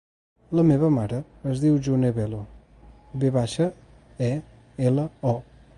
La 0.59 0.63
meva 0.69 0.87
mare 0.95 1.19
es 1.51 1.61
diu 1.65 1.77
June 1.89 2.11
Velo: 2.17 2.41
ve 3.25 3.33
baixa, 3.39 3.71
e, 4.31 4.35
ela, 4.93 5.09
o. 5.37 5.41